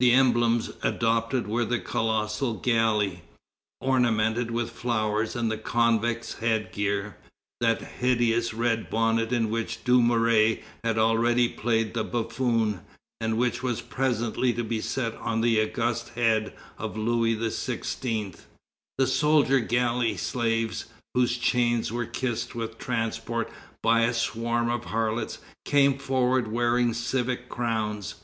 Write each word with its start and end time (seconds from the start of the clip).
The 0.00 0.12
emblems 0.12 0.70
adopted 0.82 1.46
were 1.46 1.60
a 1.60 1.78
colossal 1.78 2.54
galley, 2.54 3.24
ornamented 3.82 4.50
with 4.50 4.70
flowers, 4.70 5.36
and 5.36 5.50
the 5.50 5.58
convicts' 5.58 6.38
head 6.38 6.72
gear, 6.72 7.18
that 7.60 7.82
hideous 7.98 8.54
red 8.54 8.88
bonnet 8.88 9.30
in 9.30 9.50
which 9.50 9.84
Dumouriez 9.84 10.60
had 10.82 10.96
already 10.96 11.50
played 11.50 11.92
the 11.92 12.02
buffoon, 12.02 12.80
and 13.20 13.36
which 13.36 13.62
was 13.62 13.82
presently 13.82 14.54
to 14.54 14.64
be 14.64 14.80
set 14.80 15.14
on 15.16 15.42
the 15.42 15.60
august 15.60 16.08
head 16.14 16.54
of 16.78 16.96
Louis 16.96 17.36
XVI. 17.36 18.36
The 18.96 19.06
soldier 19.06 19.60
galley 19.60 20.16
slaves, 20.16 20.86
whose 21.12 21.36
chains 21.36 21.92
were 21.92 22.06
kissed 22.06 22.54
with 22.54 22.78
transports 22.78 23.52
by 23.82 24.04
a 24.04 24.14
swarm 24.14 24.70
of 24.70 24.86
harlots, 24.86 25.40
came 25.66 25.98
forward 25.98 26.50
wearing 26.50 26.94
civic 26.94 27.50
crowns. 27.50 28.14